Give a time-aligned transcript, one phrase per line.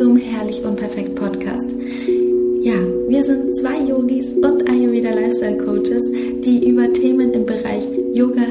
[0.00, 1.74] zum Herrlich und Perfekt Podcast.
[2.62, 2.72] Ja,
[3.08, 6.10] wir sind zwei Yogis und Ayurveda Lifestyle Coaches,
[6.42, 8.49] die über Themen im Bereich Yoga,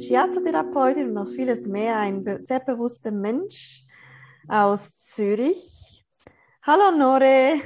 [0.00, 3.84] Shiatsu-Therapeutin und noch vieles mehr, ein sehr bewusster Mensch
[4.48, 6.04] aus Zürich.
[6.62, 7.60] Hallo Nore.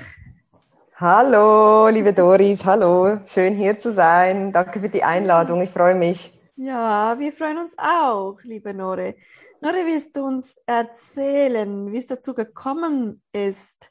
[0.97, 4.53] Hallo, liebe Doris, hallo, schön hier zu sein.
[4.53, 6.37] Danke für die Einladung, ich freue mich.
[6.57, 9.15] Ja, wir freuen uns auch, liebe Nore.
[9.61, 13.91] Nore, willst du uns erzählen, wie es dazu gekommen ist,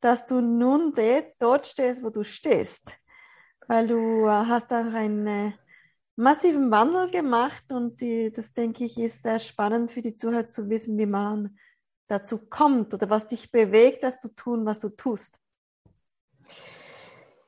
[0.00, 0.94] dass du nun
[1.40, 2.88] dort stehst, wo du stehst.
[3.66, 5.54] Weil du äh, hast auch einen
[6.16, 10.68] massiven Wandel gemacht und die, das denke ich ist sehr spannend für die Zuhörer zu
[10.68, 11.58] wissen, wie man
[12.08, 15.38] dazu kommt oder was dich bewegt, das zu tun, was du tust.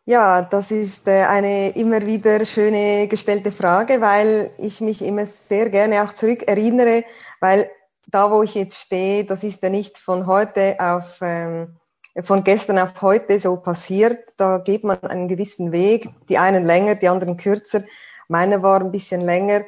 [0.05, 5.71] Ja, das ist äh, eine immer wieder schöne gestellte Frage, weil ich mich immer sehr
[5.71, 7.05] gerne auch zurück erinnere,
[7.41, 7.71] weil
[8.09, 11.77] da, wo ich jetzt stehe, das ist ja nicht von heute auf ähm,
[12.21, 14.19] von gestern auf heute so passiert.
[14.37, 17.85] Da geht man einen gewissen Weg, die einen länger, die anderen kürzer.
[18.28, 19.62] Meine war ein bisschen länger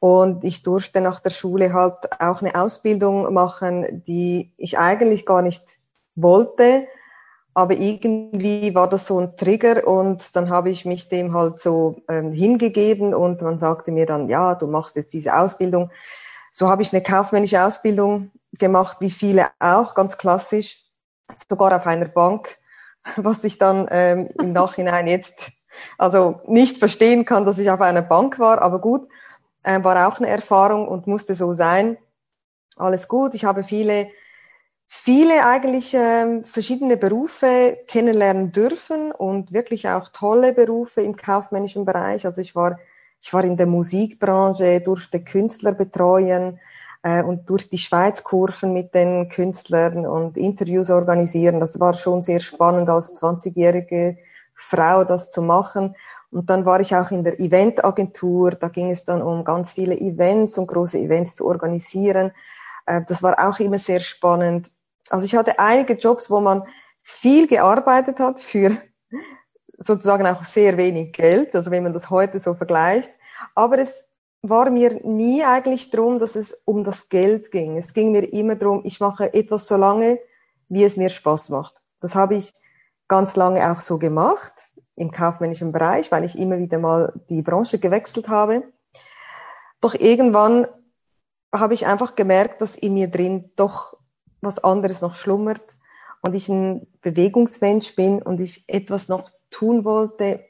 [0.00, 5.42] und ich durfte nach der Schule halt auch eine Ausbildung machen, die ich eigentlich gar
[5.42, 5.78] nicht
[6.14, 6.86] wollte.
[7.54, 11.96] Aber irgendwie war das so ein Trigger und dann habe ich mich dem halt so
[12.08, 15.90] ähm, hingegeben und man sagte mir dann, ja, du machst jetzt diese Ausbildung.
[16.52, 20.84] So habe ich eine kaufmännische Ausbildung gemacht, wie viele auch, ganz klassisch
[21.48, 22.56] sogar auf einer Bank,
[23.16, 25.50] was ich dann ähm, im Nachhinein jetzt
[25.96, 29.08] also nicht verstehen kann, dass ich auf einer Bank war, aber gut,
[29.62, 31.96] äh, war auch eine Erfahrung und musste so sein.
[32.76, 34.08] Alles gut, ich habe viele,
[34.86, 42.24] viele eigentlich ähm, verschiedene Berufe kennenlernen dürfen und wirklich auch tolle Berufe im kaufmännischen Bereich.
[42.24, 42.78] Also ich war,
[43.20, 46.60] ich war in der Musikbranche, durfte Künstler betreuen,
[47.02, 51.60] äh, und durch die Schweiz kurven mit den Künstlern und Interviews organisieren.
[51.60, 54.18] Das war schon sehr spannend als 20-jährige
[54.58, 55.94] Frau das zu machen.
[56.30, 58.50] Und dann war ich auch in der Eventagentur.
[58.50, 62.32] Da ging es dann um ganz viele Events und große Events zu organisieren.
[62.86, 64.70] Äh, das war auch immer sehr spannend.
[65.08, 66.64] Also ich hatte einige Jobs, wo man
[67.02, 68.76] viel gearbeitet hat für
[69.78, 71.54] sozusagen auch sehr wenig Geld.
[71.54, 73.10] Also wenn man das heute so vergleicht.
[73.54, 74.04] Aber es
[74.42, 77.78] war mir nie eigentlich darum, dass es um das Geld ging.
[77.78, 80.18] Es ging mir immer darum, ich mache etwas so lange,
[80.68, 81.74] wie es mir Spaß macht.
[82.00, 82.52] Das habe ich
[83.08, 87.78] ganz lange auch so gemacht im kaufmännischen Bereich, weil ich immer wieder mal die Branche
[87.78, 88.64] gewechselt habe.
[89.80, 90.66] Doch irgendwann
[91.54, 93.96] habe ich einfach gemerkt, dass in mir drin doch
[94.40, 95.76] was anderes noch schlummert
[96.20, 100.44] und ich ein Bewegungsmensch bin und ich etwas noch tun wollte,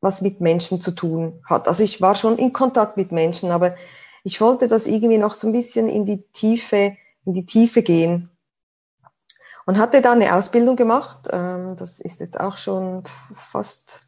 [0.00, 1.66] was mit Menschen zu tun hat.
[1.66, 3.74] Also ich war schon in Kontakt mit Menschen, aber
[4.22, 8.30] ich wollte das irgendwie noch so ein bisschen in die Tiefe, in die Tiefe gehen.
[9.66, 11.28] Und hatte dann eine Ausbildung gemacht.
[11.30, 13.04] Ähm, das ist jetzt auch schon
[13.34, 14.02] fast,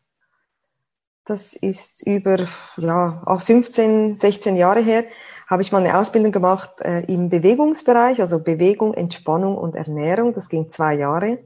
[1.25, 2.47] das ist über
[2.77, 5.05] ja, 15, 16 Jahre her,
[5.47, 10.33] habe ich mal eine Ausbildung gemacht äh, im Bewegungsbereich, also Bewegung, Entspannung und Ernährung.
[10.33, 11.39] Das ging zwei Jahre.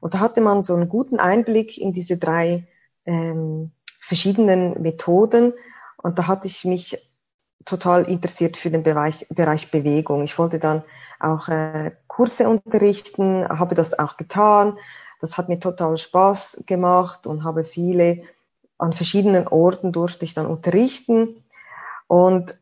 [0.00, 2.66] Und da hatte man so einen guten Einblick in diese drei
[3.04, 5.52] ähm, verschiedenen Methoden.
[6.02, 6.98] Und da hatte ich mich
[7.64, 10.24] total interessiert für den Bereich, Bereich Bewegung.
[10.24, 10.82] Ich wollte dann
[11.20, 14.76] auch äh, Kurse unterrichten, habe das auch getan.
[15.22, 18.24] Das hat mir total Spaß gemacht und habe viele
[18.76, 21.42] an verschiedenen Orten durfte ich dann unterrichten.
[22.08, 22.58] Und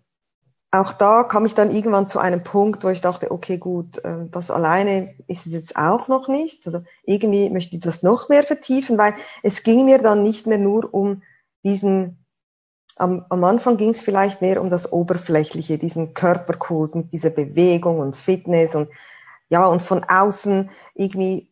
[0.71, 4.31] auch da kam ich dann irgendwann zu einem Punkt, wo ich dachte, okay, gut, ähm,
[4.31, 6.65] das alleine ist es jetzt auch noch nicht.
[6.65, 10.59] Also irgendwie möchte ich das noch mehr vertiefen, weil es ging mir dann nicht mehr
[10.59, 11.23] nur um
[11.65, 12.25] diesen,
[12.95, 17.99] am, am Anfang ging es vielleicht mehr um das Oberflächliche, diesen Körperkult mit dieser Bewegung
[17.99, 18.89] und Fitness und
[19.49, 21.51] ja, und von außen irgendwie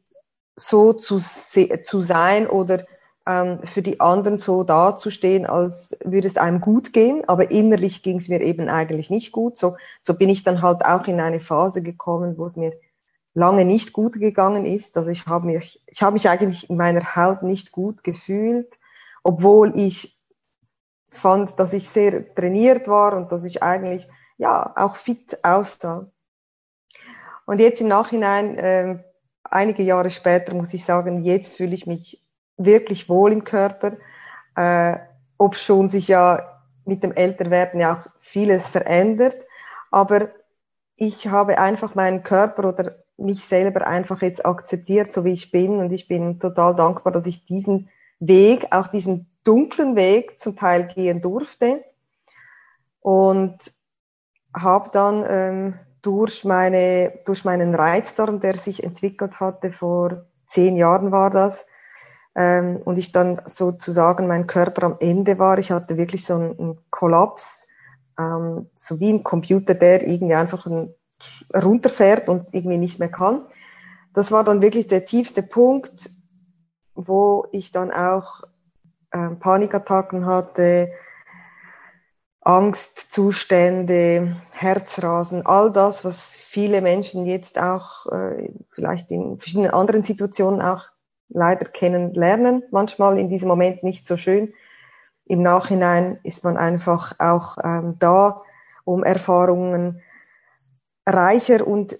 [0.56, 2.84] so zu, zu sein oder
[3.26, 8.18] ähm, für die anderen so dazustehen, als würde es einem gut gehen, aber innerlich ging
[8.18, 9.58] es mir eben eigentlich nicht gut.
[9.58, 12.72] So, so bin ich dann halt auch in eine Phase gekommen, wo es mir
[13.34, 14.96] lange nicht gut gegangen ist.
[14.96, 18.78] Also ich habe mich, ich habe mich eigentlich in meiner Haut nicht gut gefühlt,
[19.22, 20.18] obwohl ich
[21.08, 24.08] fand, dass ich sehr trainiert war und dass ich eigentlich
[24.38, 26.10] ja auch fit aussah.
[27.46, 28.98] Und jetzt im Nachhinein äh,
[29.44, 32.22] einige Jahre später muss ich sagen, jetzt fühle ich mich
[32.56, 33.96] wirklich wohl im Körper,
[34.56, 34.96] äh,
[35.38, 39.36] ob schon sich ja mit dem Älterwerden ja auch vieles verändert,
[39.90, 40.28] aber
[40.96, 45.78] ich habe einfach meinen Körper oder mich selber einfach jetzt akzeptiert, so wie ich bin.
[45.78, 47.88] Und ich bin total dankbar, dass ich diesen
[48.18, 51.84] Weg, auch diesen dunklen Weg zum Teil gehen durfte.
[53.00, 53.58] Und
[54.54, 55.74] habe dann ähm,
[56.06, 61.66] durch, meine, durch meinen Reizdarm, der sich entwickelt hatte, vor zehn Jahren war das,
[62.36, 65.58] ähm, und ich dann sozusagen mein Körper am Ende war.
[65.58, 67.66] Ich hatte wirklich so einen, einen Kollaps,
[68.18, 70.94] ähm, so wie ein Computer, der irgendwie einfach ein,
[71.52, 73.40] runterfährt und irgendwie nicht mehr kann.
[74.14, 76.08] Das war dann wirklich der tiefste Punkt,
[76.94, 78.44] wo ich dann auch
[79.12, 80.92] ähm, Panikattacken hatte,
[82.46, 90.62] Angstzustände, Herzrasen, all das, was viele Menschen jetzt auch äh, vielleicht in verschiedenen anderen Situationen
[90.62, 90.84] auch
[91.28, 92.62] leider kennenlernen.
[92.70, 94.54] Manchmal in diesem Moment nicht so schön.
[95.24, 98.42] Im Nachhinein ist man einfach auch ähm, da,
[98.84, 100.00] um Erfahrungen
[101.04, 101.98] reicher und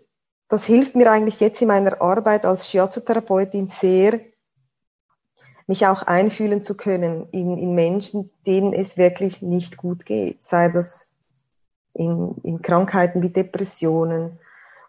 [0.49, 4.21] das hilft mir eigentlich jetzt in meiner Arbeit als Shiatsu-Therapeutin sehr,
[5.67, 10.69] mich auch einfühlen zu können in, in Menschen, denen es wirklich nicht gut geht, sei
[10.69, 11.09] das
[11.93, 14.39] in, in Krankheiten wie Depressionen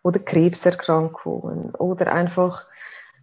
[0.04, 2.66] oder Krebserkrankungen oder einfach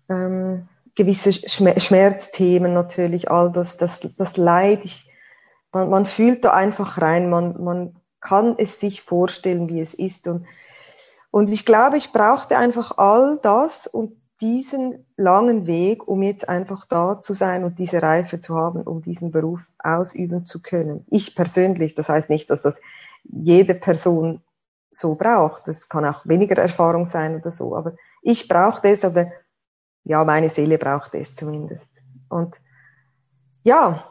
[0.08, 4.84] ähm, gewisse Schmerzthemen natürlich, all das, das, das Leid.
[4.84, 5.10] Ich,
[5.72, 10.28] man, man fühlt da einfach rein, man, man kann es sich vorstellen, wie es ist.
[10.28, 10.46] Und,
[11.30, 16.86] und ich glaube, ich brauchte einfach all das und diesen langen Weg, um jetzt einfach
[16.88, 21.06] da zu sein und diese Reife zu haben, um diesen Beruf ausüben zu können.
[21.08, 22.80] Ich persönlich, das heißt nicht, dass das
[23.24, 24.42] jede Person
[24.90, 25.68] so braucht.
[25.68, 29.30] Das kann auch weniger Erfahrung sein oder so, aber ich brauchte es oder
[30.04, 31.90] ja, meine Seele brauchte es zumindest.
[32.28, 32.56] Und
[33.62, 34.04] ja,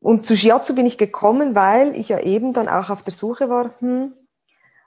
[0.00, 3.48] und zu Shiatsu bin ich gekommen, weil ich ja eben dann auch auf der Suche
[3.48, 4.12] war, hm,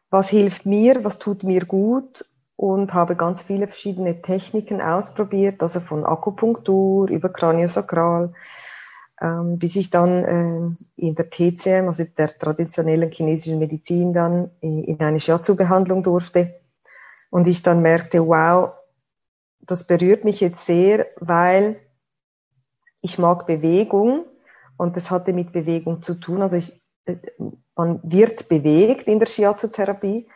[0.09, 2.23] was hilft mir, was tut mir gut
[2.57, 8.33] und habe ganz viele verschiedene Techniken ausprobiert, also von Akupunktur über Kraniosakral,
[9.21, 15.00] ähm, bis ich dann äh, in der TCM, also der traditionellen chinesischen Medizin, dann in
[15.00, 16.56] eine Shiatsu-Behandlung durfte.
[17.30, 18.71] Und ich dann merkte, wow,
[19.62, 21.80] das berührt mich jetzt sehr, weil
[23.01, 24.25] ich mag Bewegung
[24.77, 26.42] und das hatte mit Bewegung zu tun.
[26.42, 27.18] Also ich, äh,
[27.75, 30.27] man wird bewegt in der Shiatsu-Therapie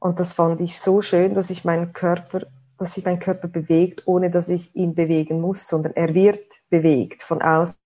[0.00, 2.46] und das fand ich so schön, dass ich meinen Körper,
[2.76, 6.40] dass sich mein Körper bewegt, ohne dass ich ihn bewegen muss, sondern er wird
[6.70, 7.78] bewegt von außen.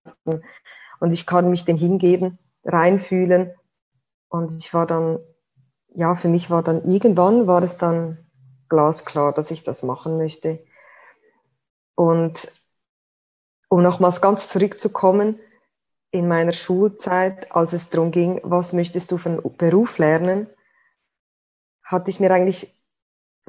[0.99, 3.51] Und ich kann mich dem hingeben, reinfühlen.
[4.29, 5.19] Und ich war dann,
[5.95, 8.19] ja, für mich war dann irgendwann, war es dann
[8.69, 10.63] glasklar, dass ich das machen möchte.
[11.95, 12.51] Und
[13.69, 15.39] um nochmals ganz zurückzukommen,
[16.11, 20.47] in meiner Schulzeit, als es darum ging, was möchtest du für einen Beruf lernen,
[21.83, 22.73] hatte ich mir eigentlich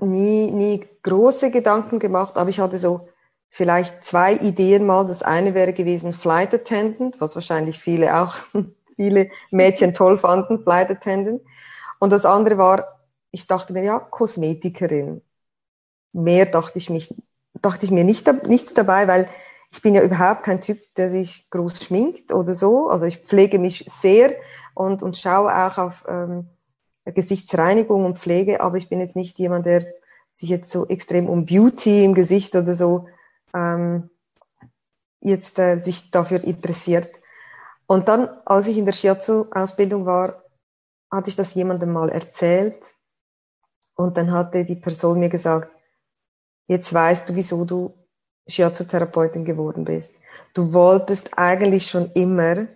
[0.00, 3.08] nie, nie große Gedanken gemacht, aber ich hatte so
[3.50, 5.06] vielleicht zwei Ideen mal.
[5.06, 8.34] Das eine wäre gewesen Flight Attendant, was wahrscheinlich viele auch,
[8.96, 11.40] viele Mädchen toll fanden, Flight Attendant.
[12.00, 13.00] Und das andere war,
[13.30, 15.22] ich dachte mir, ja, Kosmetikerin.
[16.12, 17.14] Mehr dachte ich, mich,
[17.54, 19.28] dachte ich mir nicht, nichts dabei, weil
[19.72, 22.88] ich bin ja überhaupt kein Typ, der sich groß schminkt oder so.
[22.88, 24.34] Also ich pflege mich sehr
[24.74, 26.48] und, und schaue auch auf ähm,
[27.04, 29.86] Gesichtsreinigung und Pflege, aber ich bin jetzt nicht jemand, der
[30.32, 33.06] sich jetzt so extrem um Beauty im Gesicht oder so
[33.54, 34.10] ähm,
[35.20, 37.10] jetzt äh, sich dafür interessiert.
[37.86, 40.42] Und dann, als ich in der Shiatsu-Ausbildung war,
[41.10, 42.82] hatte ich das jemandem mal erzählt
[43.94, 45.70] und dann hatte die Person mir gesagt,
[46.66, 47.94] jetzt weißt du, wieso du
[48.48, 50.14] Shiatsu-Therapeutin geworden bist.
[50.54, 52.66] Du wolltest eigentlich schon immer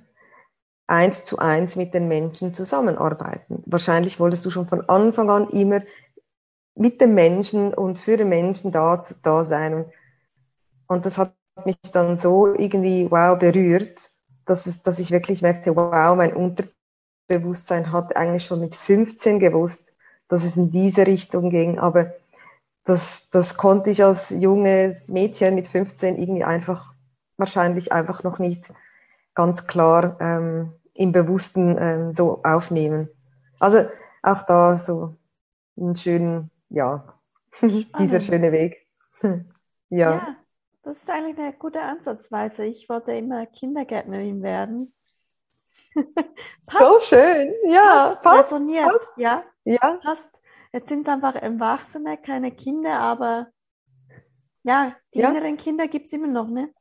[0.89, 3.63] eins zu eins mit den Menschen zusammenarbeiten.
[3.67, 5.83] Wahrscheinlich wolltest du schon von Anfang an immer
[6.75, 9.75] mit den Menschen und für den Menschen da, da sein.
[9.75, 9.87] Und,
[10.87, 14.01] und das hat mich dann so irgendwie wow berührt,
[14.47, 19.95] dass, es, dass ich wirklich merkte, wow, mein Unterbewusstsein hat eigentlich schon mit 15 gewusst,
[20.29, 21.79] dass es in diese Richtung ging.
[21.79, 22.15] Aber
[22.85, 26.95] das, das konnte ich als junges Mädchen mit 15 irgendwie einfach,
[27.37, 28.73] wahrscheinlich einfach noch nicht
[29.39, 33.09] ganz klar ähm, im Bewussten ähm, so aufnehmen.
[33.61, 33.89] Also
[34.25, 35.15] auch da so
[35.77, 37.15] einen schönen, ja,
[37.63, 38.85] dieser schöne Weg.
[39.23, 39.45] ja.
[39.91, 40.37] ja.
[40.83, 42.65] Das ist eigentlich eine gute Ansatzweise.
[42.65, 44.93] Ich wollte immer Kindergärtnerin werden.
[45.95, 49.09] so schön, ja, passt, passt resoniert, passt.
[49.19, 50.31] ja, ja, passt.
[50.73, 53.47] Jetzt sind es einfach Erwachsene, keine Kinder, aber
[54.65, 55.31] Ja, die ja?
[55.31, 56.75] inneren Kinder gibt es immer noch, ne?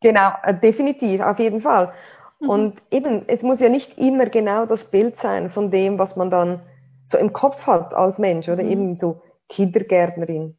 [0.00, 1.92] Genau, äh, definitiv, auf jeden Fall.
[2.40, 2.48] Mhm.
[2.48, 6.30] Und eben, es muss ja nicht immer genau das Bild sein von dem, was man
[6.30, 6.60] dann
[7.04, 8.70] so im Kopf hat als Mensch oder mhm.
[8.70, 10.56] eben so Kindergärtnerin.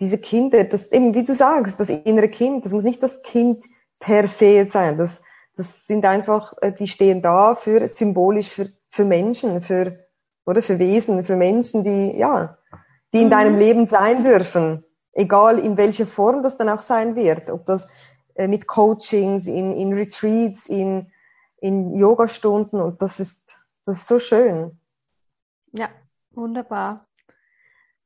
[0.00, 3.64] Diese Kinder, das eben, wie du sagst, das innere Kind, das muss nicht das Kind
[3.98, 4.96] per se sein.
[4.96, 5.20] Das,
[5.56, 10.06] das sind einfach, äh, die stehen da für symbolisch für, für Menschen, für,
[10.46, 12.56] oder für Wesen, für Menschen, die, ja,
[13.12, 13.30] die in mhm.
[13.30, 14.84] deinem Leben sein dürfen.
[15.12, 17.50] Egal in welcher Form das dann auch sein wird.
[17.50, 17.88] Ob das
[18.34, 21.10] äh, mit Coachings, in, in Retreats, in,
[21.60, 24.78] in Yogastunden und das ist, das ist so schön.
[25.72, 25.90] Ja,
[26.30, 27.06] wunderbar.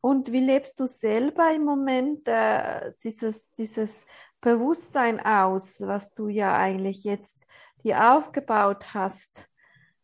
[0.01, 4.07] Und wie lebst du selber im Moment äh, dieses, dieses
[4.41, 7.39] Bewusstsein aus, was du ja eigentlich jetzt
[7.83, 9.49] dir aufgebaut hast?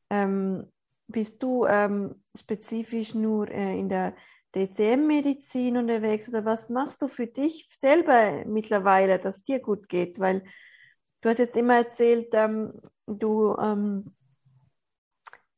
[0.09, 0.73] Ähm,
[1.07, 4.15] bist du ähm, spezifisch nur äh, in der
[4.55, 10.19] DCM-Medizin unterwegs oder was machst du für dich selber mittlerweile, dass es dir gut geht?
[10.19, 10.45] Weil
[11.21, 12.73] du hast jetzt immer erzählt, ähm,
[13.07, 14.15] du, ähm,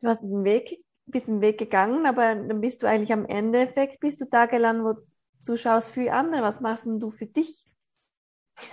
[0.00, 4.00] du hast einen Weg bist einen Weg gegangen, aber dann bist du eigentlich am Endeffekt,
[4.00, 5.02] bist du da gelandet, wo
[5.44, 6.42] du schaust für andere.
[6.42, 7.66] Was machst denn du für dich?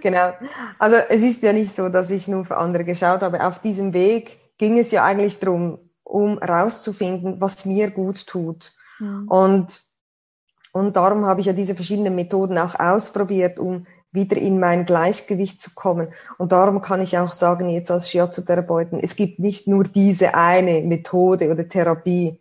[0.00, 0.32] genau.
[0.78, 3.44] Also es ist ja nicht so, dass ich nur für andere geschaut habe.
[3.46, 5.78] Auf diesem Weg ging es ja eigentlich darum,
[6.08, 8.72] um rauszufinden, was mir gut tut.
[8.98, 9.28] Mhm.
[9.28, 9.82] Und,
[10.72, 15.60] und darum habe ich ja diese verschiedenen Methoden auch ausprobiert, um wieder in mein Gleichgewicht
[15.60, 16.08] zu kommen.
[16.38, 20.80] Und darum kann ich auch sagen, jetzt als Shiatsu-Therapeuten, es gibt nicht nur diese eine
[20.82, 22.40] Methode oder Therapie.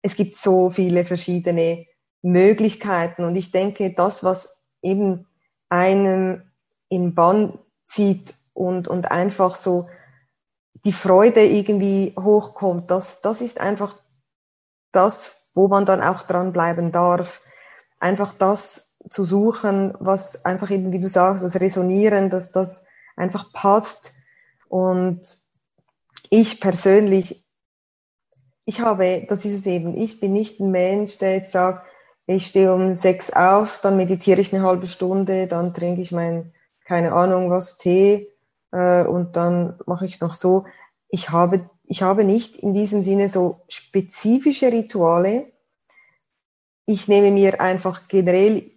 [0.00, 1.86] Es gibt so viele verschiedene
[2.22, 3.24] Möglichkeiten.
[3.24, 5.26] Und ich denke, das, was eben
[5.68, 6.42] einem
[6.88, 9.88] in Bann zieht und, und einfach so
[10.84, 13.96] die Freude irgendwie hochkommt, das, das ist einfach
[14.90, 17.40] das, wo man dann auch dranbleiben darf.
[18.00, 22.84] Einfach das zu suchen, was einfach eben, wie du sagst, das Resonieren, dass das
[23.16, 24.14] einfach passt.
[24.68, 25.38] Und
[26.30, 27.44] ich persönlich,
[28.64, 31.86] ich habe, das ist es eben, ich bin nicht ein Mensch, der jetzt sagt,
[32.26, 36.54] ich stehe um sechs auf, dann meditiere ich eine halbe Stunde, dann trinke ich mein,
[36.84, 38.31] keine Ahnung was, Tee
[38.72, 40.64] äh, und dann mache ich noch so.
[41.08, 45.52] Ich habe, ich habe nicht in diesem Sinne so spezifische Rituale.
[46.86, 48.70] Ich nehme mir einfach generell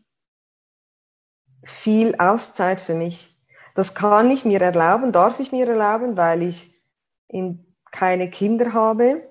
[1.63, 3.35] viel Auszeit für mich.
[3.73, 6.79] Das kann ich mir erlauben, darf ich mir erlauben, weil ich
[7.27, 9.27] in, keine Kinder habe.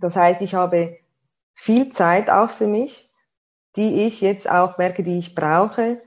[0.00, 0.98] Das heißt, ich habe
[1.54, 3.12] viel Zeit auch für mich,
[3.76, 6.00] die ich jetzt auch merke, die ich brauche.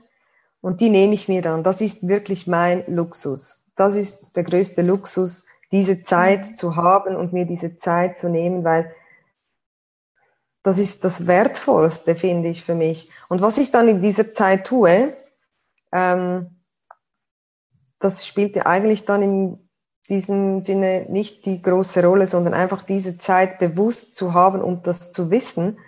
[0.60, 1.62] Und die nehme ich mir dann.
[1.62, 3.59] Das ist wirklich mein Luxus.
[3.80, 6.54] Das ist der größte Luxus, diese Zeit mhm.
[6.54, 8.94] zu haben und mir diese Zeit zu nehmen, weil
[10.62, 13.10] das ist das Wertvollste, finde ich, für mich.
[13.30, 15.16] Und was ich dann in dieser Zeit tue,
[15.92, 16.60] ähm,
[18.00, 19.70] das spielt ja eigentlich dann in
[20.10, 25.10] diesem Sinne nicht die große Rolle, sondern einfach diese Zeit bewusst zu haben und das
[25.10, 25.78] zu wissen,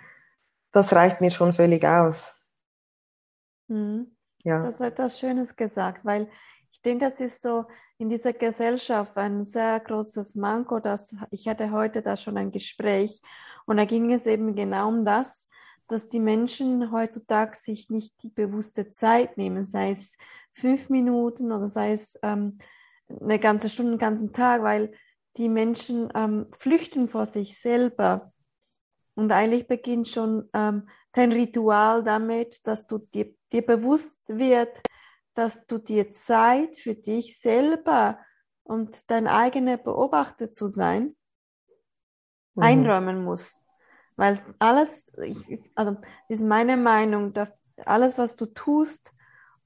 [0.71, 2.41] das reicht mir schon völlig aus.
[3.67, 4.17] Mhm.
[4.43, 4.63] Ja.
[4.63, 6.27] Das ist etwas Schönes gesagt, weil
[6.83, 7.65] denke, das ist so
[7.97, 13.21] in dieser Gesellschaft ein sehr großes Manko, dass ich hatte heute da schon ein Gespräch
[13.65, 15.49] und da ging es eben genau um das,
[15.87, 20.17] dass die Menschen heutzutage sich nicht die bewusste Zeit nehmen, sei es
[20.53, 22.59] fünf Minuten oder sei es ähm,
[23.07, 24.91] eine ganze Stunde, einen ganzen Tag, weil
[25.37, 28.33] die Menschen ähm, flüchten vor sich selber.
[29.15, 34.69] Und eigentlich beginnt schon ähm, dein Ritual damit, dass du dir, dir bewusst wird,
[35.33, 38.19] dass du dir Zeit für dich selber
[38.63, 41.15] und dein eigener Beobachter zu sein
[42.55, 42.63] mhm.
[42.63, 43.61] einräumen musst.
[44.15, 45.43] Weil alles, ich,
[45.75, 47.49] also das ist meine Meinung, dass
[47.85, 49.11] alles, was du tust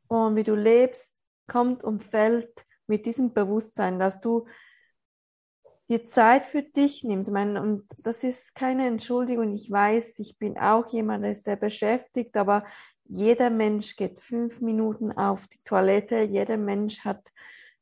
[0.07, 2.53] und wie du lebst, kommt und fällt
[2.87, 4.47] mit diesem Bewusstsein, dass du
[5.89, 7.29] die Zeit für dich nimmst.
[7.29, 9.53] Ich meine, und das ist keine Entschuldigung.
[9.53, 12.65] Ich weiß, ich bin auch jemand, der ist sehr beschäftigt, aber
[13.09, 16.21] jeder Mensch geht fünf Minuten auf die Toilette.
[16.21, 17.31] Jeder Mensch hat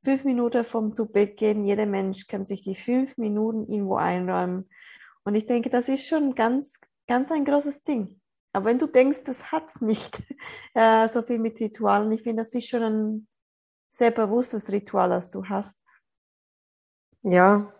[0.04, 1.66] fünf Minuten vom zu Bett gehen.
[1.66, 4.70] Jeder Mensch kann sich die fünf Minuten irgendwo einräumen.
[5.24, 8.20] Und ich denke, das ist schon ganz, ganz ein großes Ding.
[8.54, 10.24] Aber wenn du denkst, das hat's nicht
[10.74, 13.28] äh, so viel mit Ritualen, ich finde, das ist schon ein
[13.90, 15.78] sehr bewusstes Ritual, das du hast.
[17.24, 17.74] Ja,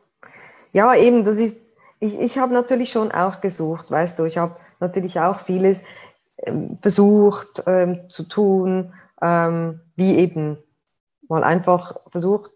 [0.72, 1.58] ja, eben, das ist,
[2.00, 5.82] ich, ich habe natürlich schon auch gesucht, weißt du, ich habe natürlich auch vieles
[6.80, 10.58] versucht ähm, zu tun, ähm, wie eben
[11.28, 12.52] mal einfach versucht,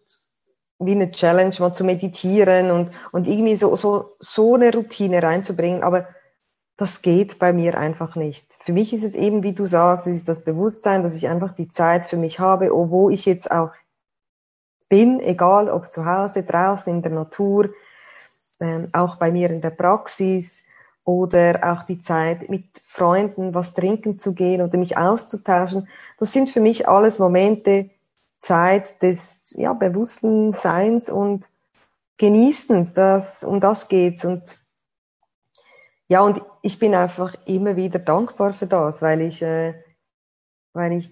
[0.79, 5.83] wie eine Challenge, mal zu meditieren und, und irgendwie so, so, so eine Routine reinzubringen.
[5.83, 6.07] Aber
[6.77, 8.53] das geht bei mir einfach nicht.
[8.61, 11.53] Für mich ist es eben, wie du sagst, es ist das Bewusstsein, dass ich einfach
[11.53, 13.71] die Zeit für mich habe, oh, wo ich jetzt auch
[14.87, 17.69] bin, egal ob zu Hause, draußen in der Natur,
[18.61, 20.63] ähm, auch bei mir in der Praxis
[21.09, 25.87] oder auch die Zeit mit Freunden was trinken zu gehen oder mich auszutauschen.
[26.19, 27.89] Das sind für mich alles Momente,
[28.37, 31.49] Zeit des ja, bewussten Seins und
[32.17, 32.93] Genießens.
[32.93, 34.23] Das, um das geht's.
[34.23, 34.43] Und
[36.09, 39.81] ja, und ich bin einfach immer wieder dankbar für das, weil ich, äh,
[40.73, 41.11] weil ich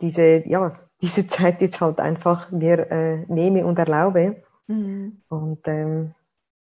[0.00, 4.44] diese, ja, diese Zeit jetzt halt einfach mir äh, nehme und erlaube.
[4.68, 5.22] Mhm.
[5.28, 6.14] Und ähm,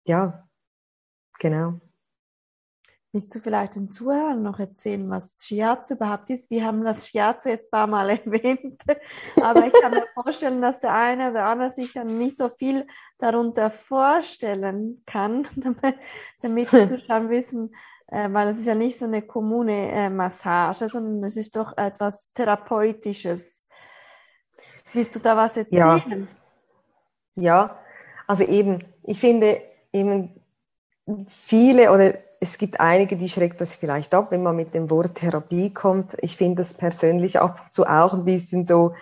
[0.03, 0.45] ja,
[1.39, 1.79] genau.
[3.11, 6.51] Willst du vielleicht den Zuhörern noch erzählen, was Shiatsu überhaupt ist?
[6.51, 8.83] Wir haben das Shiatsu jetzt ein paar Mal erwähnt,
[9.41, 12.85] aber ich kann mir vorstellen, dass der eine oder andere sich dann nicht so viel
[13.17, 15.95] darunter vorstellen kann, damit,
[16.43, 17.75] die Zuschauer wissen,
[18.07, 21.75] äh, weil es ist ja nicht so eine kommune äh, Massage, sondern es ist doch
[21.77, 23.67] etwas Therapeutisches.
[24.93, 26.27] Willst du da was erzählen?
[27.35, 27.79] Ja, ja.
[28.27, 29.57] also eben, ich finde
[29.93, 30.38] eben
[31.45, 35.15] viele oder es gibt einige, die schreckt das vielleicht ab, wenn man mit dem Wort
[35.15, 36.15] Therapie kommt.
[36.21, 38.93] Ich finde das persönlich ab und zu auch ein bisschen so,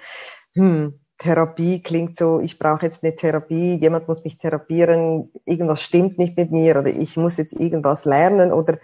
[0.54, 6.18] hm, Therapie klingt so, ich brauche jetzt eine Therapie, jemand muss mich therapieren, irgendwas stimmt
[6.18, 8.78] nicht mit mir oder ich muss jetzt irgendwas lernen oder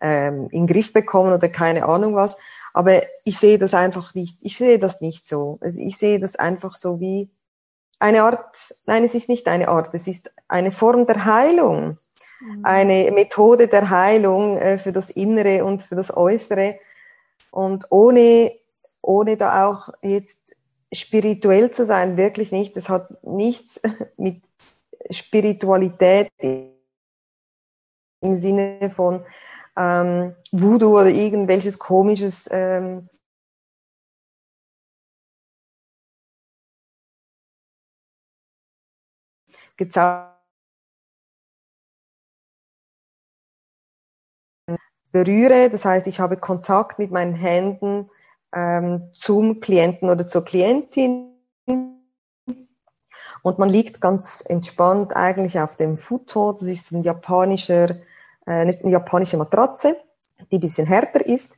[0.00, 2.36] ähm, in den Griff bekommen oder keine Ahnung was.
[2.74, 5.58] Aber ich sehe das einfach nicht, ich sehe das nicht so.
[5.60, 7.30] Also ich sehe das einfach so wie
[7.98, 11.96] eine Art, nein, es ist nicht eine Art, es ist eine Form der Heilung,
[12.40, 12.60] mhm.
[12.62, 16.78] eine Methode der Heilung äh, für das Innere und für das Äußere.
[17.50, 18.52] Und ohne,
[19.00, 20.54] ohne da auch jetzt
[20.92, 22.76] spirituell zu sein, wirklich nicht.
[22.76, 23.80] Das hat nichts
[24.18, 24.42] mit
[25.10, 29.24] Spiritualität im Sinne von
[29.76, 33.06] ähm, Voodoo oder irgendwelches komisches ähm,
[39.76, 40.36] gezaubert
[45.16, 45.70] berühre.
[45.70, 48.06] Das heißt, ich habe Kontakt mit meinen Händen
[48.54, 51.32] ähm, zum Klienten oder zur Klientin.
[53.42, 56.56] Und man liegt ganz entspannt eigentlich auf dem Futon.
[56.58, 57.96] Das ist ein japanischer, äh,
[58.46, 59.96] eine japanische Matratze,
[60.50, 61.56] die ein bisschen härter ist,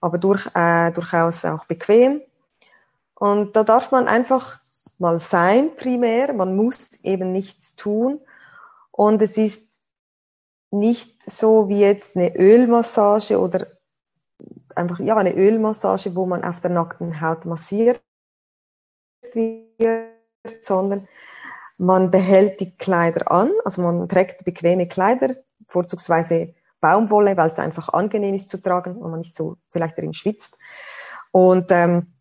[0.00, 2.22] aber durch, äh, durchaus auch bequem.
[3.16, 4.60] Und da darf man einfach
[5.00, 6.32] mal sein primär.
[6.32, 8.20] Man muss eben nichts tun.
[8.90, 9.78] Und es ist
[10.70, 13.66] nicht so wie jetzt eine Ölmassage oder
[14.74, 18.02] einfach ja eine Ölmassage, wo man auf der nackten Haut massiert
[19.32, 20.10] wird,
[20.62, 21.08] sondern
[21.78, 27.88] man behält die Kleider an, also man trägt bequeme Kleider, vorzugsweise Baumwolle, weil es einfach
[27.88, 30.58] angenehm ist zu tragen und man nicht so vielleicht darin schwitzt.
[31.30, 32.13] Und ähm,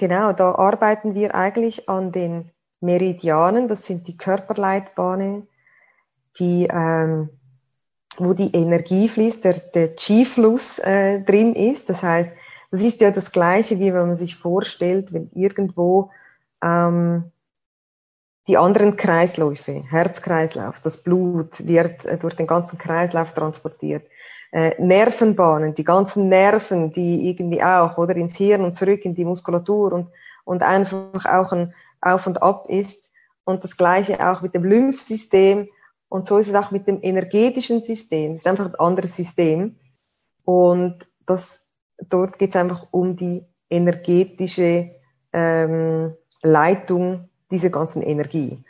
[0.00, 5.46] Genau, da arbeiten wir eigentlich an den Meridianen, das sind die Körperleitbahnen,
[6.38, 7.28] die, ähm,
[8.16, 11.90] wo die Energie fließt, der, der Chi-Fluss äh, drin ist.
[11.90, 12.32] Das heißt,
[12.70, 16.10] das ist ja das Gleiche, wie wenn man sich vorstellt, wenn irgendwo
[16.64, 17.30] ähm,
[18.48, 24.06] die anderen Kreisläufe, Herzkreislauf, das Blut wird äh, durch den ganzen Kreislauf transportiert
[24.52, 29.24] äh, Nervenbahnen, die ganzen Nerven, die irgendwie auch, oder ins Hirn und zurück in die
[29.24, 30.08] Muskulatur und,
[30.44, 33.10] und einfach auch ein Auf und Ab ist.
[33.44, 35.68] Und das Gleiche auch mit dem Lymphsystem.
[36.08, 38.32] Und so ist es auch mit dem energetischen System.
[38.32, 39.76] Es ist einfach ein anderes System.
[40.44, 41.66] Und das,
[42.08, 44.90] dort geht es einfach um die energetische
[45.32, 48.62] ähm, Leitung dieser ganzen Energie.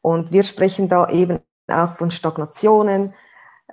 [0.00, 3.14] Und wir sprechen da eben auch von Stagnationen,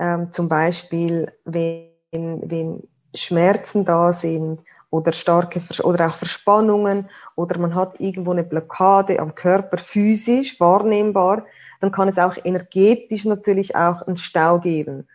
[0.02, 2.84] ähm, zum Beispiel, wenn, wenn
[3.14, 4.60] Schmerzen da sind
[4.90, 10.60] oder starke Vers oder auch Verspannungen oder man hat irgendwo eine Blockade am Körper physisch
[10.60, 11.46] wahrnehmbar,
[11.80, 15.08] dann kann es auch energetisch natürlich auch einen Stau geben.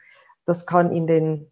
[0.44, 1.50] Das kann in den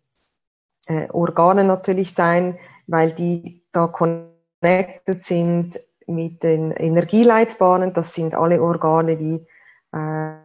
[0.87, 7.93] äh, Organen natürlich sein, weil die da connected sind mit den Energieleitbahnen.
[7.95, 9.47] Das sind alle Organe wie
[9.93, 10.37] äh,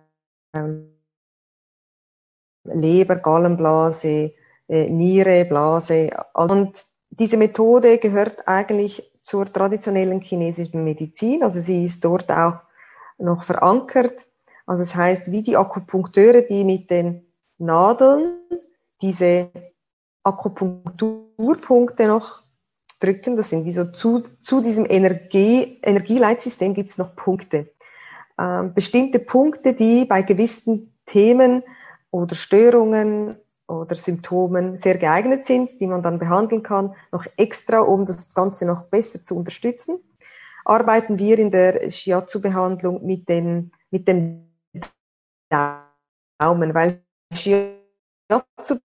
[0.54, 0.99] ähm,
[2.74, 4.34] Leber, Gallenblase,
[4.68, 6.10] äh, Niere, Blase.
[6.34, 11.44] Und diese Methode gehört eigentlich zur traditionellen chinesischen Medizin.
[11.44, 12.60] Also sie ist dort auch
[13.18, 14.26] noch verankert.
[14.66, 17.26] Also das heißt, wie die Akupunkteure, die mit den
[17.58, 18.40] Nadeln
[19.02, 19.50] diese
[20.24, 22.44] Akupunkturpunkte noch
[23.00, 27.72] drücken, das sind wie so zu, zu diesem Energie, Energieleitsystem gibt es noch Punkte.
[28.38, 31.64] Ähm, bestimmte Punkte, die bei gewissen Themen
[32.12, 38.06] oder Störungen oder Symptomen sehr geeignet sind, die man dann behandeln kann, noch extra, um
[38.06, 40.00] das Ganze noch besser zu unterstützen,
[40.66, 44.52] arbeiten wir in der Shiatsu-Behandlung mit den, mit den
[45.50, 48.80] Daumen, weil Shiatsu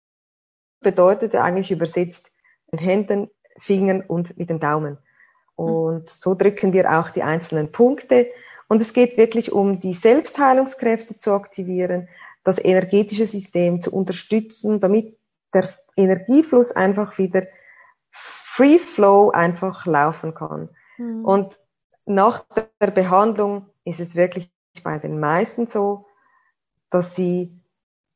[0.81, 2.31] bedeutet eigentlich übersetzt
[2.71, 3.29] mit Händen,
[3.61, 4.99] Fingern und mit den Daumen.
[5.57, 8.29] Und so drücken wir auch die einzelnen Punkte.
[8.69, 12.09] Und es geht wirklich um die Selbstheilungskräfte zu aktivieren,
[12.45, 15.19] das energetische System zu unterstützen, damit
[15.53, 17.47] der Energiefluss einfach wieder
[18.11, 20.71] Free Flow einfach laufen kann.
[20.99, 21.25] Mhm.
[21.25, 21.61] Und
[22.07, 22.45] nach
[22.81, 26.07] der Behandlung ist es wirklich bei den meisten so,
[26.91, 27.61] dass sie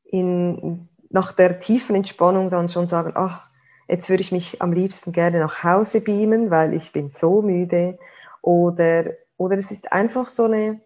[0.03, 3.47] in, nach der tiefen Entspannung dann schon sagen, ach,
[3.87, 7.97] jetzt würde ich mich am liebsten gerne nach Hause beamen, weil ich bin so müde.
[8.41, 10.81] Oder, oder es ist einfach so eine,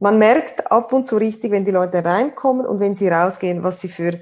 [0.00, 3.80] man merkt ab und zu richtig, wenn die Leute reinkommen und wenn sie rausgehen, was
[3.80, 4.20] sie für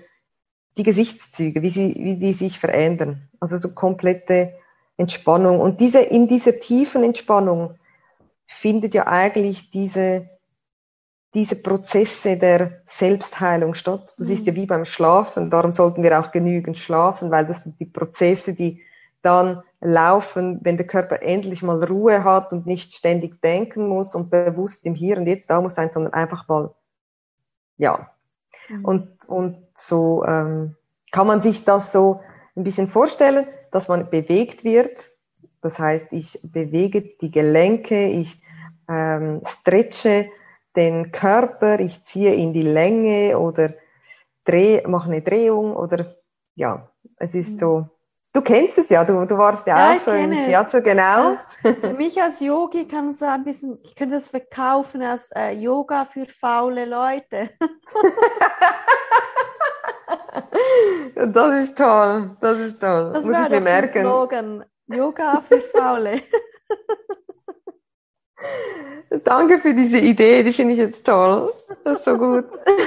[0.79, 3.29] die Gesichtszüge, wie sie, wie die sich verändern.
[3.41, 4.55] Also so komplette
[4.97, 5.61] Entspannung.
[5.61, 7.75] Und diese, in dieser tiefen Entspannung
[8.47, 10.29] findet ja eigentlich diese,
[11.35, 14.15] diese Prozesse der Selbstheilung statt.
[14.19, 14.57] Das ist ja mhm.
[14.57, 15.51] wie beim Schlafen.
[15.51, 18.83] Darum sollten wir auch genügend schlafen, weil das sind die Prozesse, die
[19.23, 24.31] dann laufen, wenn der Körper endlich mal Ruhe hat und nicht ständig denken muss und
[24.31, 26.73] bewusst im Hier und Jetzt da muss sein, sondern einfach mal,
[27.77, 28.11] ja.
[28.69, 28.85] Mhm.
[28.85, 30.77] Und, und so ähm,
[31.11, 32.21] kann man sich das so
[32.55, 34.97] ein bisschen vorstellen, dass man bewegt wird.
[35.61, 38.41] Das heißt, ich bewege die Gelenke, ich
[38.89, 40.29] ähm, stretche
[40.77, 43.75] den Körper, ich ziehe in die Länge oder
[44.45, 46.17] dreh, mache eine Drehung oder
[46.55, 47.59] ja, es ist mhm.
[47.59, 47.89] so
[48.35, 51.37] Du kennst es ja, du, du warst ja, ja auch schon im Shiatsu, genau.
[51.63, 56.07] Für mich als Yogi kann es ein bisschen, ich könnte das verkaufen als äh, Yoga
[56.07, 57.51] für faule Leute.
[61.15, 63.11] das ist toll, das ist toll.
[63.13, 64.01] Das Muss ich mir merken.
[64.01, 64.65] Slogan.
[64.87, 66.23] Yoga für Faule.
[69.25, 71.53] Danke für diese Idee, die finde ich jetzt toll.
[71.85, 72.47] Das ist so gut.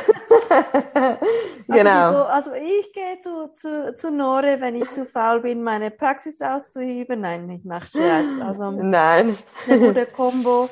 [1.68, 2.24] genau.
[2.24, 6.42] Also, also, ich gehe zu, zu, zu Nore, wenn ich zu faul bin, meine Praxis
[6.42, 7.22] auszuüben.
[7.22, 8.42] Nein, ich mache Scherz.
[8.42, 9.38] Also Nein.
[9.68, 10.70] Eine gute Kombo.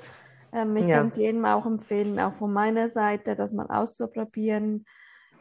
[0.53, 0.97] Ähm, ich ja.
[0.97, 4.85] kann es jedem auch empfehlen, auch von meiner Seite, das mal auszuprobieren.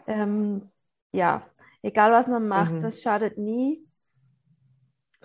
[0.07, 0.71] Ähm,
[1.13, 1.43] ja,
[1.83, 2.81] egal was man macht, mhm.
[2.81, 3.87] das schadet nie,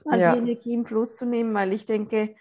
[0.04, 0.34] mal ja.
[0.34, 2.36] die Energie im Fluss zu nehmen, weil ich denke,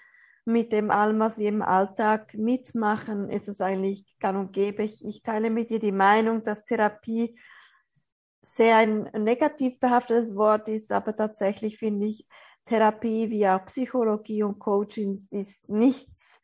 [0.44, 4.84] mit dem allem, was wir im Alltag mitmachen, ist es eigentlich gang und gäbe.
[4.84, 7.36] Ich, ich teile mit dir die Meinung, dass Therapie
[8.46, 12.26] sehr ein negativ behaftetes Wort ist, aber tatsächlich finde ich,
[12.66, 16.42] Therapie wie auch Psychologie und Coaching ist nichts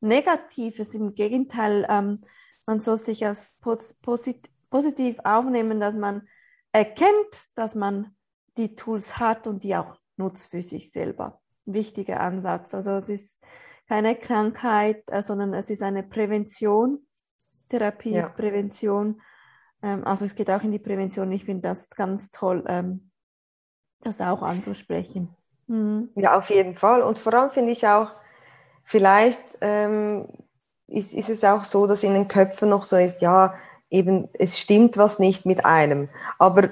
[0.00, 0.94] Negatives.
[0.94, 2.18] Im Gegenteil, ähm,
[2.66, 6.26] man soll sich als posit positiv aufnehmen, dass man
[6.72, 8.16] erkennt, dass man
[8.56, 12.74] die Tools hat und die auch nutzt für sich selber wichtiger Ansatz.
[12.74, 13.44] Also es ist
[13.88, 17.06] keine Krankheit, äh, sondern es ist eine Prävention.
[17.68, 18.20] Therapie ja.
[18.20, 19.20] ist Prävention.
[19.84, 21.30] Ähm, also es geht auch in die Prävention.
[21.30, 23.10] Ich finde das ganz toll, ähm,
[24.00, 25.28] das auch anzusprechen.
[25.66, 26.08] Mhm.
[26.16, 27.02] Ja, auf jeden Fall.
[27.02, 28.10] Und vor allem finde ich auch,
[28.82, 30.26] vielleicht ähm,
[30.86, 33.54] ist, ist es auch so, dass in den Köpfen noch so ist, ja,
[33.90, 36.08] eben, es stimmt was nicht mit einem.
[36.38, 36.70] Aber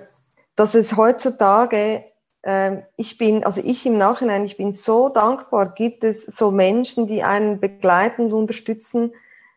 [0.57, 2.05] dass es heutzutage
[2.45, 7.07] ähm, ich bin, also ich im Nachhinein, ich bin so dankbar, gibt es so Menschen,
[7.07, 9.13] die einen begleiten und unterstützen,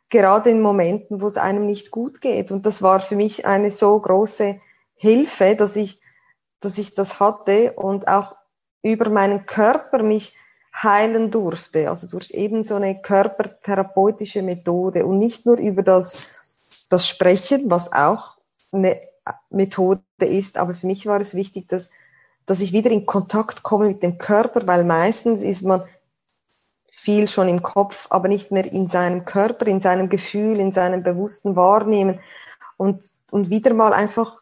[0.09, 2.51] gerade in Momenten, wo es einem nicht gut geht.
[2.51, 4.59] Und das war für mich eine so große
[4.95, 5.99] Hilfe, dass ich,
[6.61, 8.35] dass ich das hatte und auch
[8.81, 10.35] über meinen Körper mich
[10.73, 11.89] heilen durfte.
[11.89, 17.91] Also durch eben so eine körpertherapeutische Methode und nicht nur über das, das Sprechen, was
[17.91, 18.37] auch
[18.71, 18.99] eine
[19.49, 20.57] Methode ist.
[20.57, 21.89] Aber für mich war es wichtig, dass
[22.45, 25.83] dass ich wieder in Kontakt komme mit dem Körper, weil meistens ist man
[27.05, 31.03] viel schon im Kopf, aber nicht mehr in seinem Körper, in seinem Gefühl, in seinem
[31.03, 32.19] bewussten Wahrnehmen
[32.77, 34.41] und, und wieder mal einfach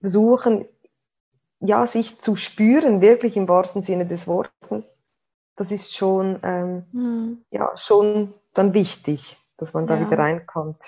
[0.00, 0.66] versuchen,
[1.60, 4.90] ja, sich zu spüren, wirklich im wahrsten Sinne des Wortes.
[5.56, 7.44] Das ist schon, ähm, mhm.
[7.50, 10.06] ja, schon dann wichtig, dass man da ja.
[10.06, 10.82] wieder reinkommt.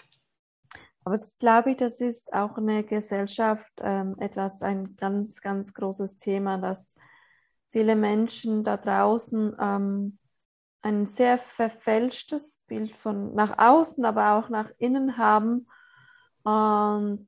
[1.05, 6.19] Aber das glaube ich, das ist auch eine Gesellschaft ähm, etwas, ein ganz, ganz großes
[6.19, 6.91] Thema, dass
[7.71, 10.19] viele Menschen da draußen ähm,
[10.85, 15.67] ein sehr verfälschtes Bild von nach außen, aber auch nach innen haben
[16.43, 17.27] und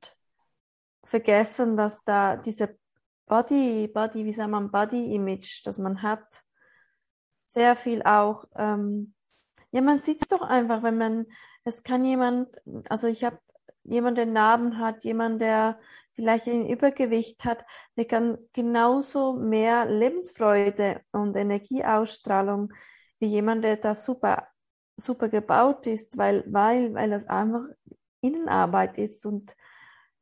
[1.03, 2.77] vergessen, dass da diese
[3.25, 6.43] Body, Body, wie sagt man, Body Image, das man hat,
[7.47, 9.15] sehr viel auch, ähm,
[9.71, 11.25] ja, man sieht es doch einfach, wenn man,
[11.63, 12.49] es kann jemand,
[12.89, 13.39] also ich habe
[13.83, 15.79] jemand, der Narben hat, jemand, der
[16.13, 17.65] vielleicht ein Übergewicht hat,
[17.95, 22.71] der kann genauso mehr Lebensfreude und Energieausstrahlung
[23.19, 24.47] wie jemand, der da super,
[24.95, 27.63] super gebaut ist, weil, weil, weil das einfach
[28.21, 29.55] Innenarbeit ist und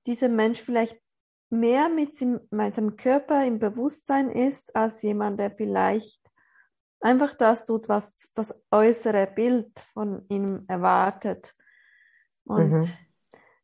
[0.05, 0.99] dieser Mensch vielleicht
[1.49, 6.21] mehr mit seinem Körper im Bewusstsein ist, als jemand, der vielleicht
[6.99, 11.55] einfach das tut, was das äußere Bild von ihm erwartet.
[12.45, 12.89] Und mhm.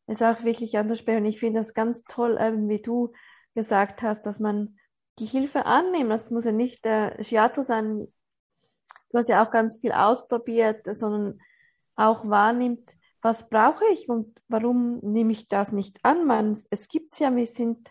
[0.06, 1.24] es ist auch wirklich anzusprechen.
[1.26, 3.12] Ich finde das ganz toll, eben wie du
[3.54, 4.78] gesagt hast, dass man
[5.18, 6.10] die Hilfe annimmt.
[6.10, 8.08] Das muss ja nicht der Shiatsu sein.
[9.12, 11.38] Du hast ja auch ganz viel ausprobiert, sondern
[11.96, 16.26] auch wahrnimmt, was brauche ich und warum nehme ich das nicht an?
[16.26, 17.90] Man, es gibt's ja, wir sind,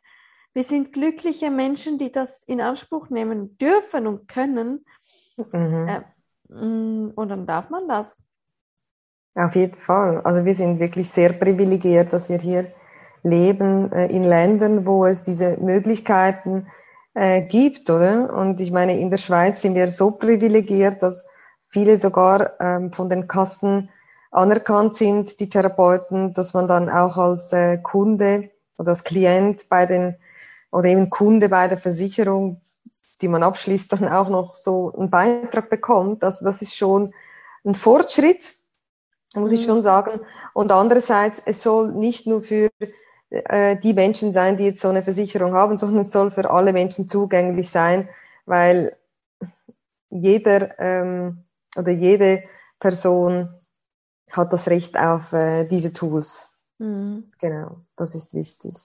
[0.53, 4.83] wir sind glückliche Menschen, die das in Anspruch nehmen dürfen und können.
[5.37, 5.87] Mhm.
[5.87, 6.01] Äh,
[6.49, 8.21] mm, und dann darf man das.
[9.35, 10.19] Auf jeden Fall.
[10.21, 12.73] Also wir sind wirklich sehr privilegiert, dass wir hier
[13.23, 16.67] leben äh, in Ländern, wo es diese Möglichkeiten
[17.13, 18.33] äh, gibt, oder?
[18.33, 21.25] Und ich meine, in der Schweiz sind wir so privilegiert, dass
[21.61, 23.89] viele sogar ähm, von den Kassen
[24.31, 29.85] anerkannt sind, die Therapeuten, dass man dann auch als äh, Kunde oder als Klient bei
[29.85, 30.15] den
[30.71, 32.61] oder eben Kunde bei der Versicherung,
[33.21, 36.23] die man abschließt, dann auch noch so einen Beitrag bekommt.
[36.23, 37.13] Also das ist schon
[37.65, 38.53] ein Fortschritt,
[39.35, 39.65] muss ich mhm.
[39.65, 40.21] schon sagen.
[40.53, 42.69] Und andererseits, es soll nicht nur für
[43.31, 46.73] äh, die Menschen sein, die jetzt so eine Versicherung haben, sondern es soll für alle
[46.73, 48.09] Menschen zugänglich sein,
[48.45, 48.95] weil
[50.09, 51.45] jeder ähm,
[51.77, 52.43] oder jede
[52.79, 53.49] Person
[54.31, 56.57] hat das Recht auf äh, diese Tools.
[56.79, 57.31] Mhm.
[57.39, 58.75] Genau, das ist wichtig.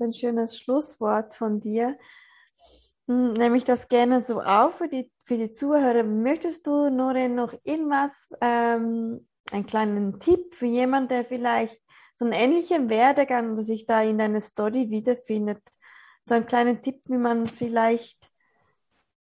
[0.00, 1.96] Ein schönes Schlusswort von dir.
[3.06, 6.02] Hm, nehme ich das gerne so auf für die, für die Zuhörer.
[6.02, 11.80] Möchtest du, Nore, noch irgendwas, ähm, einen kleinen Tipp für jemanden, der vielleicht
[12.18, 15.62] so einen ähnlichen Werdegang, der sich da in deiner Story wiederfindet,
[16.24, 18.30] so einen kleinen Tipp, wie man vielleicht,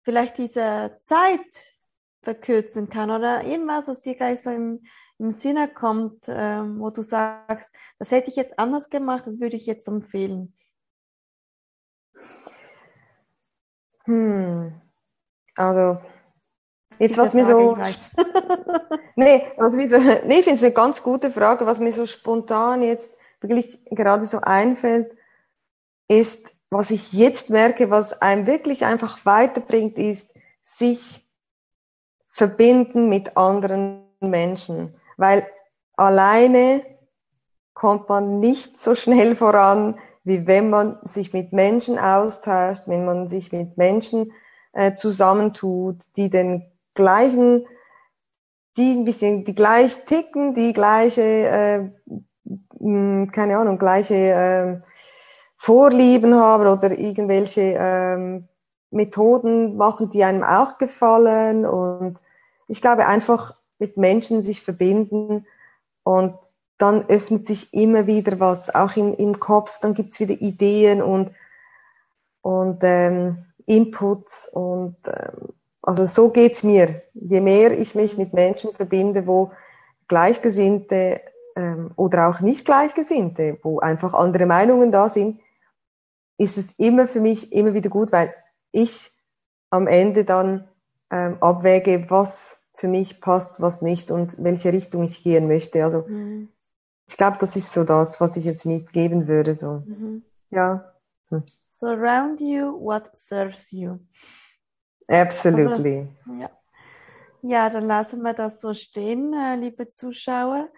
[0.02, 1.76] vielleicht diese Zeit
[2.22, 4.84] verkürzen kann oder irgendwas, was dir gleich so im,
[5.18, 9.56] im Sinne kommt, äh, wo du sagst, das hätte ich jetzt anders gemacht, das würde
[9.56, 10.54] ich jetzt empfehlen?
[14.04, 14.80] Hm.
[15.54, 16.00] Also,
[17.00, 17.76] jetzt was mir so.
[19.16, 21.66] nee, also wie so, nee, ich finde es eine ganz gute Frage.
[21.66, 25.10] Was mir so spontan jetzt wirklich gerade so einfällt,
[26.06, 30.32] ist, was ich jetzt merke, was einem wirklich einfach weiterbringt, ist,
[30.62, 31.26] sich
[32.28, 35.46] verbinden mit anderen Menschen weil
[35.96, 36.82] alleine
[37.74, 43.28] kommt man nicht so schnell voran, wie wenn man sich mit Menschen austauscht, wenn man
[43.28, 44.32] sich mit Menschen
[44.72, 47.66] äh, zusammentut, die den gleichen,
[48.76, 51.90] die ein bisschen die gleich ticken, die gleiche, äh,
[53.26, 54.78] keine Ahnung, gleiche äh,
[55.56, 58.42] Vorlieben haben oder irgendwelche äh,
[58.90, 61.66] Methoden machen, die einem auch gefallen.
[61.66, 62.18] Und
[62.68, 65.46] ich glaube einfach, mit Menschen sich verbinden
[66.02, 66.34] und
[66.78, 71.30] dann öffnet sich immer wieder was, auch im, im Kopf, dann gibt's wieder Ideen und,
[72.40, 77.02] und ähm, Inputs und ähm, also so geht's mir.
[77.14, 79.52] Je mehr ich mich mit Menschen verbinde, wo
[80.08, 81.20] Gleichgesinnte
[81.56, 85.40] ähm, oder auch nicht Gleichgesinnte, wo einfach andere Meinungen da sind,
[86.38, 88.34] ist es immer für mich immer wieder gut, weil
[88.72, 89.10] ich
[89.70, 90.68] am Ende dann
[91.10, 95.84] ähm, abwäge, was für mich passt, was nicht und welche Richtung ich gehen möchte.
[95.84, 96.48] Also mhm.
[97.06, 99.54] ich glaube, das ist so das, was ich jetzt mitgeben würde.
[99.54, 99.82] So.
[99.86, 100.24] Mhm.
[100.50, 100.92] Ja.
[101.28, 101.44] Hm.
[101.78, 103.98] Surround you what serves you.
[105.10, 106.08] Absolutely.
[106.38, 106.50] Ja.
[107.42, 110.68] ja, dann lassen wir das so stehen, äh, liebe Zuschauer.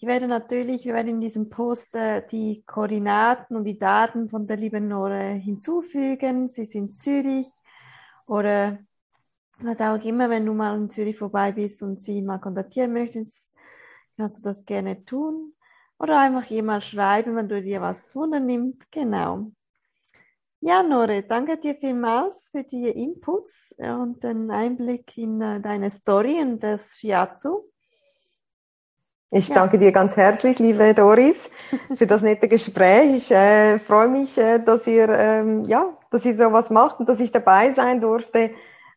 [0.00, 4.46] Ich werde natürlich, wir werden in diesem Post äh, die Koordinaten und die Daten von
[4.46, 6.48] der lieben Nore hinzufügen.
[6.48, 7.48] Sie sind Zürich
[8.26, 8.78] oder
[9.60, 13.54] was auch immer, wenn du mal in Zürich vorbei bist und sie mal kontaktieren möchtest,
[14.16, 15.54] kannst du das gerne tun.
[15.98, 18.88] Oder einfach jemand schreiben, wenn du dir was wundernimmt.
[18.92, 19.50] Genau.
[20.60, 26.40] Ja, Nore, danke dir vielmals für die Inputs und den Einblick in äh, deine Story
[26.40, 27.62] und das Shiatsu.
[29.30, 29.54] Ich ja.
[29.54, 31.50] danke dir ganz herzlich, liebe Doris,
[31.96, 33.16] für das nette Gespräch.
[33.16, 37.20] Ich äh, freue mich, äh, dass ihr ähm, ja, dass ihr sowas macht und dass
[37.20, 38.50] ich dabei sein durfte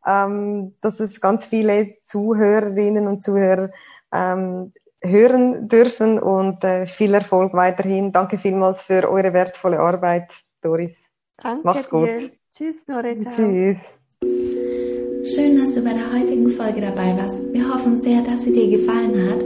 [0.05, 3.71] ähm, dass es ganz viele Zuhörerinnen und Zuhörer
[4.11, 8.11] ähm, hören dürfen und äh, viel Erfolg weiterhin.
[8.11, 11.00] Danke vielmals für eure wertvolle Arbeit, Doris.
[11.41, 12.07] Danke Mach's gut.
[12.07, 12.29] Dir.
[12.55, 13.29] Tschüss, Dorita.
[13.29, 13.79] Tschüss.
[15.23, 17.35] Schön, dass du bei der heutigen Folge dabei warst.
[17.51, 19.43] Wir hoffen sehr, dass sie dir gefallen hat.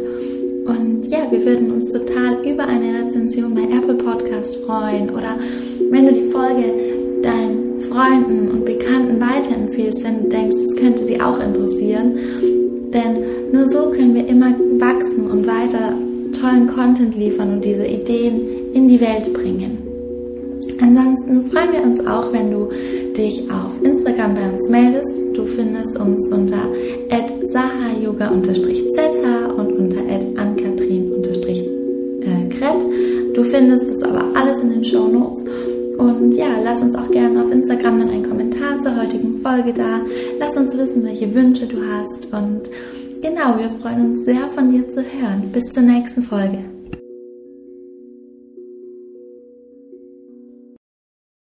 [0.67, 5.37] Und ja, wir würden uns total über eine Rezension bei Apple Podcast freuen oder
[5.91, 6.73] wenn du die Folge
[7.21, 12.17] deinen Freunden und Bekannten weiterempfiehlst, wenn du denkst, das könnte sie auch interessieren.
[12.91, 15.93] Denn nur so können wir immer wachsen und weiter
[16.39, 19.84] tollen Content liefern und diese Ideen in die Welt bringen.
[20.81, 22.69] Ansonsten freuen wir uns auch, wenn du
[23.15, 25.17] dich auf Instagram bei uns meldest.
[25.33, 26.67] Du findest uns unter
[27.51, 30.01] sahayoga-zh und unter
[30.37, 32.85] ankatrin-kret.
[33.33, 35.43] Du findest das aber alles in den Show Notes.
[35.97, 40.01] Und ja, lass uns auch gerne auf Instagram dann einen Kommentar zur heutigen Folge da.
[40.39, 42.33] Lass uns wissen, welche Wünsche du hast.
[42.33, 42.69] Und
[43.21, 45.51] genau, wir freuen uns sehr von dir zu hören.
[45.53, 46.74] Bis zur nächsten Folge.